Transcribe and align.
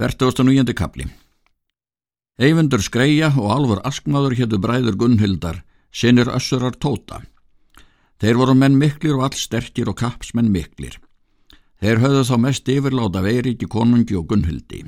49. 0.00 0.72
kapli 0.72 1.04
Eyvindur 2.40 2.80
Skreia 2.80 3.26
og 3.36 3.50
Alvar 3.52 3.82
Askmaður 3.84 4.32
héttu 4.38 4.56
bræður 4.56 4.94
Gunnhildar, 4.96 5.58
sinir 5.92 6.30
össurar 6.32 6.78
tóta. 6.80 7.18
Þeir 8.16 8.38
voru 8.40 8.54
menn 8.56 8.78
miklir 8.80 9.18
og 9.18 9.26
all 9.26 9.36
sterkir 9.36 9.90
og 9.92 9.98
kapsmenn 10.00 10.48
miklir. 10.48 10.94
Þeir 11.84 12.00
höfðu 12.00 12.22
þá 12.30 12.36
mest 12.46 12.70
yfirláta 12.72 13.20
Veiríki, 13.20 13.68
konungi 13.68 14.16
og 14.16 14.24
Gunnhildi. 14.30 14.86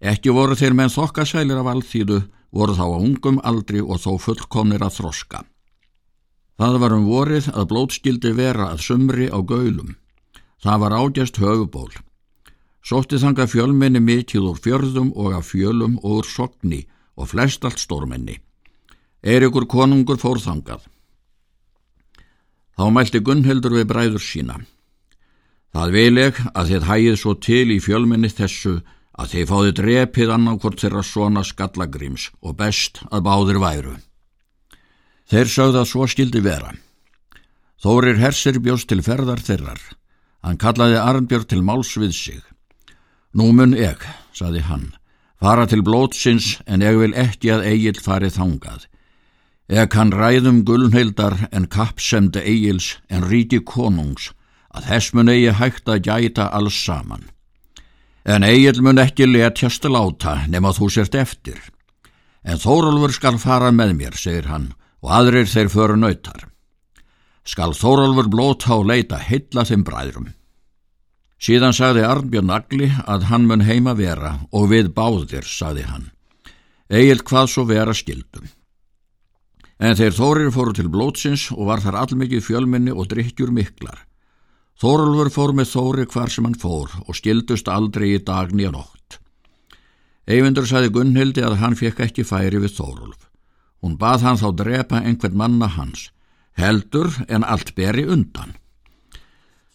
Ekki 0.00 0.32
voru 0.32 0.56
þeir 0.56 0.78
menn 0.78 0.94
þokkasælir 0.94 1.60
af 1.60 1.68
alþýðu, 1.74 2.22
voru 2.56 2.76
þá 2.78 2.86
á 2.88 2.96
ungum 3.04 3.40
aldri 3.44 3.82
og 3.84 4.00
þó 4.00 4.16
fullkomnir 4.16 4.80
að 4.80 4.96
þroska. 4.96 5.42
Það 6.56 6.78
var 6.86 6.96
um 6.96 7.04
vorið 7.10 7.50
að 7.52 7.68
blótskildi 7.74 8.32
vera 8.40 8.70
að 8.72 8.80
sumri 8.86 9.28
á 9.28 9.36
gaulum. 9.44 9.92
Það 10.64 10.82
var 10.86 10.96
ágjast 11.02 11.42
höfuból. 11.42 11.92
Sótti 12.82 13.18
þanga 13.22 13.46
fjölmenni 13.46 14.00
mikið 14.02 14.48
úr 14.50 14.58
fjörðum 14.58 15.12
og 15.14 15.36
af 15.38 15.52
fjölum 15.52 15.98
og 16.02 16.22
úr 16.22 16.26
sogni 16.26 16.82
og 17.14 17.30
flest 17.30 17.64
allt 17.64 17.78
stórmenni. 17.78 18.40
Eirikur 19.22 19.68
konungur 19.70 20.18
fór 20.18 20.40
þangað. 20.42 20.82
Þá 22.74 22.84
mælti 22.90 23.20
Gunnhildur 23.22 23.76
við 23.76 23.86
bræður 23.92 24.24
sína. 24.24 24.56
Það 25.72 25.94
vil 25.94 26.18
ég 26.18 26.40
að 26.52 26.72
þið 26.72 26.88
hægið 26.88 27.16
svo 27.20 27.34
til 27.38 27.68
í 27.70 27.78
fjölmenni 27.80 28.30
þessu 28.32 28.80
að 29.12 29.34
þið 29.34 29.48
fáðu 29.50 29.74
drepið 29.78 30.32
annarkort 30.34 30.82
þeirra 30.82 31.02
svona 31.06 31.44
skallagrims 31.46 32.30
og 32.42 32.56
best 32.58 33.04
að 33.10 33.24
báðir 33.28 33.60
væru. 33.62 33.94
Þeir 35.30 35.52
sögða 35.54 35.84
svo 35.86 36.08
skildi 36.10 36.42
vera. 36.44 36.72
Þórir 37.82 38.18
hersir 38.18 38.58
bjóst 38.60 38.90
til 38.90 39.02
ferðar 39.06 39.40
þeirrar. 39.40 39.80
Hann 40.42 40.58
kallaði 40.58 40.98
Arnbjörn 40.98 41.48
til 41.48 41.62
máls 41.62 41.94
við 41.96 42.12
sig. 42.16 42.42
Nú 43.32 43.48
mun 43.56 43.72
ég, 43.72 43.96
saði 44.36 44.60
hann, 44.68 44.90
fara 45.40 45.64
til 45.64 45.80
blótsins 45.80 46.58
en 46.68 46.84
ég 46.84 46.98
vil 47.00 47.14
ekki 47.16 47.48
að 47.54 47.64
Egil 47.70 48.00
farið 48.04 48.36
þangað. 48.36 48.82
Ég 49.72 49.88
kann 49.88 50.12
ræðum 50.12 50.58
gullnheildar 50.68 51.46
en 51.48 51.64
kappsemde 51.72 52.42
Egils 52.44 52.98
en 53.08 53.24
ríti 53.24 53.62
konungs 53.64 54.32
að 54.68 54.88
þess 54.90 55.14
mun 55.16 55.32
eigi 55.32 55.54
hægt 55.56 55.88
að 55.88 56.02
gæta 56.10 56.50
alls 56.52 56.76
saman. 56.76 57.24
En 58.28 58.44
Egil 58.44 58.82
mun 58.84 59.00
ekki 59.00 59.24
letjast 59.30 59.88
láta 59.88 60.42
nema 60.52 60.74
þú 60.76 60.90
sért 60.92 61.16
eftir. 61.16 61.56
En 62.44 62.60
Þórólfur 62.60 63.16
skal 63.16 63.40
fara 63.40 63.72
með 63.72 63.96
mér, 63.96 64.18
segir 64.18 64.50
hann, 64.50 64.72
og 65.00 65.14
aðrir 65.14 65.48
þeir 65.48 65.72
föru 65.72 65.96
nautar. 65.96 66.48
Skal 67.48 67.72
Þórólfur 67.72 68.28
blóta 68.28 68.76
og 68.76 68.90
leita 68.92 69.16
heilla 69.24 69.64
þeim 69.64 69.88
bræðrum. 69.88 70.32
Síðan 71.42 71.74
sagði 71.74 72.04
Arnbjörn 72.06 72.52
Agli 72.54 72.88
að 73.10 73.24
hann 73.32 73.48
mun 73.50 73.64
heima 73.66 73.96
vera 73.98 74.36
og 74.54 74.68
við 74.70 74.92
báðir, 74.94 75.42
sagði 75.42 75.88
hann. 75.88 76.04
Egil 76.86 77.24
hvað 77.26 77.48
svo 77.50 77.64
vera 77.66 77.94
skildum. 77.96 78.46
En 79.82 79.96
þeir 79.98 80.14
Þórir 80.14 80.52
fóru 80.54 80.74
til 80.76 80.86
blótsins 80.92 81.48
og 81.50 81.66
var 81.72 81.82
þar 81.82 81.98
allmikið 82.04 82.44
fjölminni 82.46 82.94
og 82.94 83.08
drikkjur 83.10 83.50
miklar. 83.50 84.04
Þórulfur 84.78 85.32
fór 85.34 85.56
með 85.58 85.72
Þóri 85.72 86.06
hvar 86.12 86.30
sem 86.30 86.46
hann 86.46 86.58
fór 86.58 86.94
og 87.02 87.18
skildust 87.18 87.68
aldrei 87.70 88.12
í 88.12 88.22
dagni 88.22 88.68
að 88.70 88.76
nótt. 88.78 89.18
Eyvindur 90.30 90.68
sagði 90.70 90.94
Gunnhildi 90.94 91.42
að 91.42 91.58
hann 91.58 91.74
fekk 91.74 92.06
ekki 92.06 92.22
færi 92.22 92.62
við 92.62 92.76
Þórulf. 92.78 93.26
Hún 93.82 93.98
bað 93.98 94.28
hann 94.28 94.38
þá 94.38 94.48
drepa 94.62 95.02
einhvern 95.02 95.38
manna 95.38 95.66
hans, 95.66 96.12
heldur 96.54 97.10
en 97.26 97.42
allt 97.42 97.74
beri 97.74 98.06
undan. 98.06 98.54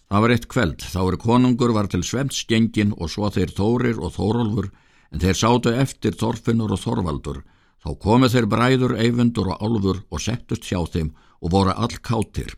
Það 0.07 0.23
var 0.23 0.31
eitt 0.31 0.47
kveld, 0.47 0.83
þá 0.87 0.99
er 1.03 1.17
konungur 1.19 1.73
var 1.75 1.89
til 1.91 2.03
svemtsgengin 2.07 2.93
og 2.95 3.09
svo 3.11 3.27
þeir 3.33 3.51
Þórir 3.57 3.97
og 3.99 4.13
Þórólfur 4.15 4.69
en 5.11 5.23
þeir 5.23 5.39
sátu 5.39 5.73
eftir 5.75 6.15
Þorfinnur 6.15 6.71
og 6.71 6.79
Þorvaldur. 6.79 7.41
Þá 7.83 7.89
komu 7.99 8.29
þeir 8.31 8.47
bræður, 8.47 8.95
eyfundur 8.95 9.51
og 9.51 9.59
álfur 9.63 9.99
og 10.07 10.23
settust 10.23 10.63
hjá 10.67 10.79
þeim 10.93 11.11
og 11.43 11.51
voru 11.51 11.75
all 11.75 11.99
kátir. 11.99 12.55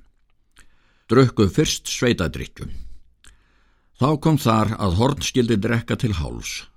Drukku 1.10 1.50
fyrst 1.50 1.90
sveitadrykju. 1.90 2.70
Þá 4.00 4.10
kom 4.22 4.38
þar 4.38 4.76
að 4.78 5.00
horn 5.02 5.26
skildi 5.26 5.58
drekka 5.58 5.98
til 6.00 6.14
háls. 6.22 6.68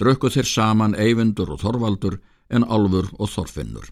Drukku 0.00 0.32
þeir 0.32 0.48
saman 0.48 0.96
eyfundur 0.96 1.52
og 1.52 1.60
Þorvaldur 1.60 2.22
en 2.48 2.64
álfur 2.64 3.12
og 3.20 3.28
Þorfinnur. 3.30 3.84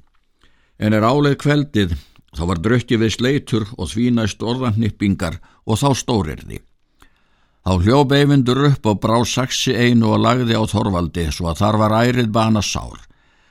En 0.80 0.96
er 0.96 1.04
áleið 1.04 1.36
kveldið 1.44 1.98
Þá 2.36 2.42
var 2.46 2.60
drökki 2.62 2.98
við 3.00 3.14
sleitur 3.16 3.68
og 3.76 3.90
svínæst 3.90 4.42
orðannippingar 4.42 5.40
og 5.66 5.80
þá 5.80 5.88
stórirði. 5.98 6.60
Þá 7.66 7.72
hljóp 7.84 8.12
eyfindur 8.16 8.62
upp 8.70 8.86
og 8.88 9.00
brá 9.02 9.18
saksi 9.26 9.74
einu 9.76 10.14
og 10.14 10.22
lagði 10.24 10.56
á 10.56 10.64
Þorvaldi 10.64 11.26
svo 11.34 11.50
að 11.50 11.60
þar 11.60 11.80
var 11.82 11.96
ærið 12.06 12.30
bana 12.32 12.62
sár. 12.64 13.02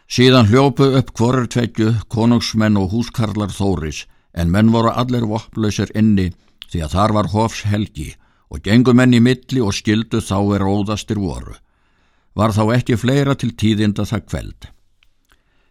Síðan 0.10 0.50
hljópu 0.50 0.88
upp 0.98 1.12
hvorur 1.14 1.46
tveggju, 1.46 1.92
konungsmenn 2.10 2.80
og 2.82 2.90
húskarlar 2.96 3.54
Þóris 3.54 4.08
en 4.34 4.50
menn 4.50 4.72
voru 4.74 4.90
allir 4.90 5.28
vopplausir 5.30 5.92
inni 5.94 6.32
því 6.72 6.82
að 6.86 6.96
þar 6.96 7.16
var 7.20 7.30
hofs 7.36 7.62
helgi 7.70 8.10
og 8.50 8.64
gengumenn 8.66 9.14
í 9.14 9.22
milli 9.22 9.62
og 9.62 9.76
skildu 9.78 10.24
þá 10.26 10.38
er 10.58 10.66
óðastir 10.66 11.22
voru. 11.22 11.54
Var 12.34 12.56
þá 12.56 12.64
ekki 12.80 12.98
fleira 12.98 13.36
til 13.38 13.52
tíðinda 13.54 14.08
það 14.10 14.26
kveld. 14.26 14.70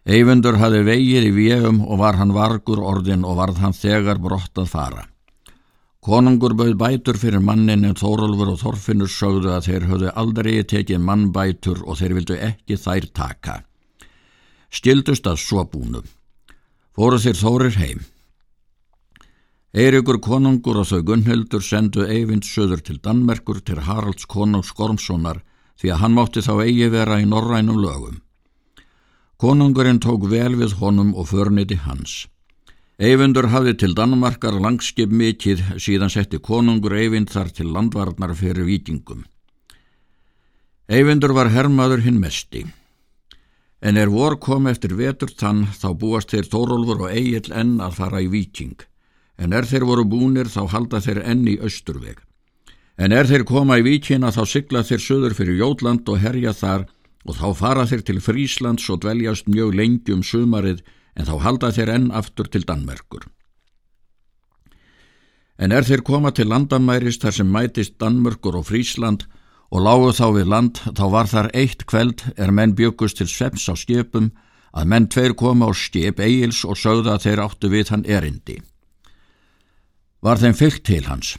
Eyfundur 0.09 0.55
hafi 0.57 0.79
vegið 0.87 1.25
í 1.27 1.31
vegum 1.35 1.83
og 1.85 1.99
var 2.01 2.15
hann 2.17 2.31
vargur 2.33 2.79
orðin 2.81 3.21
og 3.29 3.35
varð 3.37 3.59
hann 3.61 3.75
þegar 3.77 4.17
brott 4.17 4.57
að 4.57 4.69
fara. 4.71 5.03
Konungur 6.01 6.55
bauð 6.57 6.77
bætur 6.79 7.17
fyrir 7.21 7.43
mannin 7.45 7.83
en 7.85 7.97
Þórólfur 7.99 8.55
og 8.55 8.61
Þorfinnur 8.61 9.11
sögðu 9.13 9.51
að 9.53 9.67
þeir 9.67 9.83
höfðu 9.89 10.13
aldrei 10.21 10.63
tekið 10.71 11.03
mannbætur 11.05 11.83
og 11.85 11.99
þeir 11.99 12.15
vildu 12.17 12.37
ekki 12.47 12.77
þær 12.81 13.05
taka. 13.19 13.57
Stildust 14.73 15.29
að 15.29 15.43
svo 15.43 15.65
búnu. 15.69 16.01
Fóru 16.97 17.19
þeir 17.21 17.37
Þórir 17.43 17.77
heim. 17.77 18.01
Eirikur 19.77 20.17
konungur 20.25 20.79
og 20.81 20.87
þau 20.89 21.03
Gunnhildur 21.05 21.61
sendu 21.61 22.07
Eyvind 22.07 22.47
söður 22.47 22.81
til 22.81 22.97
Danmerkur 22.97 23.61
til 23.61 23.83
Haralds 23.85 24.25
konungs 24.25 24.73
Gormssonar 24.73 25.43
því 25.77 25.93
að 25.93 26.01
hann 26.01 26.17
mátti 26.17 26.41
þá 26.41 26.55
eigi 26.63 26.89
vera 26.89 27.19
í 27.21 27.29
norrænum 27.29 27.77
lögum. 27.77 28.17
Konungurinn 29.39 30.01
tók 30.03 30.25
vel 30.27 30.57
við 30.59 30.73
honum 30.81 31.13
og 31.15 31.29
förniti 31.31 31.77
hans. 31.79 32.27
Eyvindur 32.99 33.45
hafði 33.47 33.77
til 33.79 33.93
Danmarkar 33.95 34.57
langskip 34.59 35.13
mikið 35.15 35.61
síðan 35.79 36.11
setti 36.11 36.41
konungur 36.43 36.97
Eyvind 36.99 37.31
þar 37.31 37.53
til 37.55 37.69
landvarnar 37.71 38.33
fyrir 38.35 38.67
vikingum. 38.67 39.23
Eyvindur 40.91 41.31
var 41.37 41.53
hermaður 41.55 42.03
hinn 42.03 42.19
mesti. 42.19 42.65
En 43.79 43.95
er 43.95 44.11
vor 44.11 44.35
kom 44.43 44.67
eftir 44.67 44.97
vetur 44.99 45.31
þann 45.31 45.69
þá 45.71 45.87
búast 45.95 46.35
þeir 46.35 46.51
Þórólfur 46.51 47.07
og 47.07 47.15
Egil 47.15 47.55
enn 47.55 47.77
að 47.79 47.95
fara 48.01 48.19
í 48.19 48.27
viking. 48.27 48.75
En 49.39 49.55
er 49.55 49.63
þeir 49.63 49.87
voru 49.87 50.03
búnir 50.03 50.51
þá 50.51 50.65
halda 50.67 50.99
þeir 50.99 51.23
enn 51.23 51.47
í 51.47 51.55
austurveg. 51.63 52.19
En 52.99 53.15
er 53.15 53.23
þeir 53.23 53.47
koma 53.47 53.79
í 53.79 53.87
vikina 53.87 54.35
þá 54.35 54.43
sigla 54.43 54.83
þeir 54.83 54.99
söður 54.99 55.39
fyrir 55.39 55.61
Jótland 55.63 56.11
og 56.11 56.19
herja 56.19 56.51
þar 56.51 56.89
og 57.29 57.37
þá 57.37 57.49
fara 57.53 57.85
þeir 57.85 58.05
til 58.07 58.21
Fríslands 58.25 58.87
og 58.89 59.03
dveljast 59.03 59.49
mjög 59.51 59.75
lengi 59.77 60.15
um 60.15 60.23
sumarið 60.25 60.81
en 61.13 61.27
þá 61.27 61.35
halda 61.43 61.69
þeir 61.75 61.91
enn 61.93 62.07
aftur 62.15 62.49
til 62.49 62.65
Danmerkur. 62.65 63.27
En 65.59 65.75
er 65.75 65.85
þeir 65.85 66.01
koma 66.07 66.31
til 66.33 66.47
landamæris 66.49 67.19
þar 67.21 67.35
sem 67.35 67.49
mætist 67.51 67.99
Danmörkur 68.01 68.55
og 68.57 68.69
Frísland 68.69 69.27
og 69.69 69.83
lágu 69.85 70.13
þá 70.15 70.27
við 70.37 70.47
land 70.53 70.79
þá 70.97 71.05
var 71.13 71.29
þar 71.29 71.49
eitt 71.53 71.85
kveld 71.85 72.23
er 72.39 72.53
menn 72.55 72.73
byggust 72.77 73.19
til 73.19 73.29
sveps 73.29 73.67
á 73.69 73.75
skipum 73.77 74.31
að 74.73 74.89
menn 74.89 75.09
tveir 75.11 75.35
koma 75.37 75.69
á 75.69 75.71
skip 75.75 76.21
eigils 76.23 76.63
og 76.65 76.79
sögða 76.79 77.17
að 77.17 77.27
þeir 77.27 77.43
áttu 77.45 77.69
við 77.69 77.91
hann 77.93 78.07
erindi. 78.07 78.57
Var 80.23 80.41
þeim 80.41 80.57
fyllt 80.57 80.83
til 80.87 81.03
hans. 81.05 81.35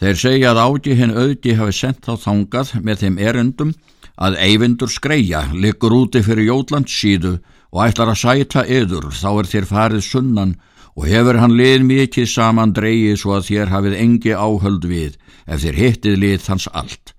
Þeir 0.00 0.16
segja 0.16 0.52
að 0.52 0.62
ági 0.64 0.94
hinn 0.96 1.16
auði 1.16 1.56
hafi 1.58 1.76
sendt 1.76 2.06
þá 2.06 2.14
þangað 2.20 2.76
með 2.84 3.02
þeim 3.02 3.18
erindum 3.18 3.72
að 4.20 4.36
eyvindur 4.44 4.90
skreia 4.92 5.46
liggur 5.52 5.94
úti 5.96 6.20
fyrir 6.24 6.50
Jótlands 6.50 6.92
síðu 6.92 7.38
og 7.70 7.86
ætlar 7.86 8.12
að 8.12 8.20
sæta 8.22 8.66
yður 8.68 9.08
þá 9.14 9.30
er 9.32 9.48
þér 9.52 9.68
farið 9.70 10.04
sunnan 10.04 10.56
og 10.98 11.06
hefur 11.08 11.38
hann 11.40 11.56
lið 11.56 11.86
mikið 11.88 12.28
saman 12.28 12.74
dreyið 12.76 13.16
svo 13.22 13.38
að 13.38 13.48
þér 13.48 13.72
hafið 13.72 13.96
engi 14.02 14.34
áhöld 14.34 14.84
við 14.90 15.16
ef 15.46 15.62
þér 15.64 15.80
hittið 15.80 16.20
lið 16.24 16.48
hans 16.50 16.68
allt. 16.72 17.14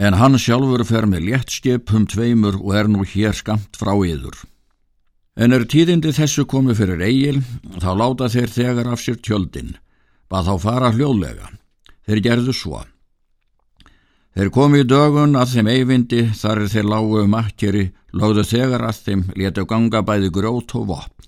En 0.00 0.16
hann 0.16 0.38
sjálfur 0.40 0.84
fer 0.88 1.06
með 1.08 1.26
léttskipum 1.28 2.06
tveimur 2.08 2.58
og 2.60 2.76
er 2.76 2.88
nú 2.88 3.04
hér 3.04 3.36
skamt 3.36 3.76
frá 3.76 3.92
yður. 3.94 4.36
En 5.40 5.54
er 5.56 5.64
tíðindi 5.64 6.12
þessu 6.12 6.44
komið 6.48 6.80
fyrir 6.82 7.04
eigil, 7.06 7.42
þá 7.80 7.90
láta 7.96 8.28
þeir 8.32 8.50
þegar 8.52 8.92
af 8.92 9.00
sér 9.00 9.20
tjöldin, 9.24 9.76
bað 10.28 10.50
þá 10.50 10.54
fara 10.64 10.90
hljóðlega. 10.96 11.52
Þeir 12.08 12.24
gerðu 12.26 12.56
svo. 12.56 12.80
Þeir 14.30 14.50
komi 14.54 14.84
í 14.84 14.86
dögun 14.86 15.34
að 15.34 15.56
þeim 15.56 15.68
eyvindi 15.72 16.20
þar 16.38 16.60
er 16.62 16.68
þeir 16.70 16.86
lágu 16.92 17.22
um 17.24 17.32
akkeri, 17.34 17.86
láðu 18.14 18.44
þegar 18.46 18.84
að 18.86 19.00
þeim 19.06 19.24
letu 19.34 19.64
ganga 19.66 20.02
bæði 20.06 20.30
grót 20.36 20.74
og 20.78 20.86
vopn. 20.92 21.26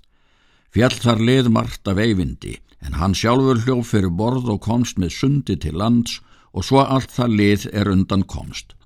Fjall 0.73 0.95
þar 1.03 1.25
lið 1.29 1.49
margt 1.53 1.89
af 1.91 1.99
eyvindi 1.99 2.61
en 2.83 2.99
hann 2.99 3.15
sjálfur 3.15 3.61
hljóf 3.65 3.91
fyrir 3.93 4.15
borð 4.15 4.49
og 4.55 4.63
komst 4.63 4.99
með 5.03 5.17
sundi 5.17 5.57
til 5.59 5.75
lands 5.79 6.21
og 6.53 6.67
svo 6.67 6.83
allt 6.83 7.11
það 7.15 7.37
lið 7.41 7.67
er 7.73 7.91
undan 7.91 8.23
komst. 8.23 8.77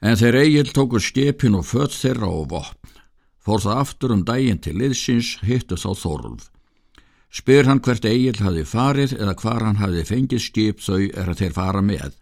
En 0.00 0.16
þeir 0.16 0.38
Egil 0.44 0.70
tóku 0.72 1.02
skipin 1.02 1.58
og 1.58 1.66
fött 1.68 1.92
þeirra 1.92 2.30
og 2.30 2.48
vopn. 2.54 2.94
Fór 3.40 3.60
það 3.64 3.82
aftur 3.82 4.14
um 4.14 4.24
daginn 4.24 4.60
til 4.62 4.76
liðsins, 4.78 5.38
hittu 5.42 5.76
þá 5.76 5.90
Þórulf. 5.98 6.48
Spyr 7.30 7.68
hann 7.68 7.80
hvert 7.82 8.04
Egil 8.04 8.38
hafi 8.40 8.64
farið 8.66 9.14
eða 9.18 9.36
hvar 9.42 9.64
hann 9.66 9.80
hafi 9.80 10.06
fengið 10.06 10.42
skip 10.44 10.82
þau 10.84 11.00
er 11.10 11.30
að 11.30 11.42
þeir 11.42 11.56
fara 11.56 11.82
með. 11.84 12.16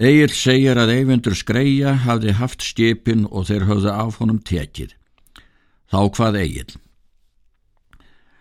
Egil 0.00 0.30
segir 0.32 0.78
að 0.80 0.94
Eyvindur 0.94 1.34
Skreia 1.36 1.90
hafi 2.06 2.32
haft 2.32 2.62
skipin 2.64 3.26
og 3.28 3.50
þeir 3.50 3.66
höfðu 3.68 3.90
af 3.92 4.14
honum 4.16 4.38
tekið. 4.40 4.94
Þá 5.92 6.00
hvað 6.16 6.38
Egil? 6.40 6.70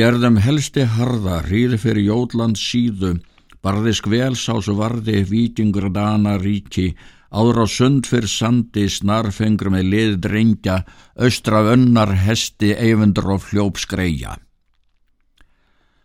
Gerðum 0.00 0.38
helsti 0.40 0.86
harða 0.88 1.42
ríði 1.44 1.76
fyrir 1.82 2.06
Jótland 2.06 2.56
síðu, 2.56 3.18
barði 3.60 3.92
skvelsásu 3.98 4.78
varði 4.78 5.26
vikingur 5.28 5.90
dana 5.92 6.38
ríki, 6.40 6.94
áður 7.28 7.64
á 7.64 7.66
sund 7.68 8.08
fyrir 8.08 8.32
sandi 8.32 8.86
snarfengur 8.88 9.74
með 9.76 9.92
lið 9.92 10.16
drengja, 10.24 10.78
östra 11.20 11.60
önnar 11.74 12.16
hesti 12.24 12.72
Eyvindur 12.72 13.28
og 13.36 13.44
fljóp 13.44 13.76
Skreia. 13.76 14.38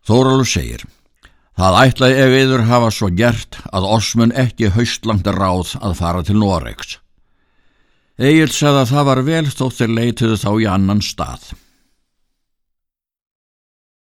Þóralu 0.04 0.44
segir, 0.44 0.84
það 1.58 1.78
ætlaði 1.84 2.18
ef 2.24 2.36
yður 2.42 2.66
hafa 2.70 2.90
svo 2.94 3.10
gert 3.18 3.60
að 3.74 3.90
osmun 3.98 4.34
ekki 4.38 4.72
haustlangt 4.76 5.28
ráð 5.28 5.76
að 5.82 5.96
fara 6.00 6.24
til 6.26 6.38
Noregs. 6.38 6.98
Egil 8.18 8.50
segði 8.50 8.84
að 8.84 8.92
það 8.94 9.08
var 9.10 9.24
vel 9.28 9.46
þótt 9.50 9.80
þeir 9.80 9.96
leituðu 9.98 10.38
þá 10.42 10.52
í 10.58 10.70
annan 10.74 11.02
stað. 11.06 11.52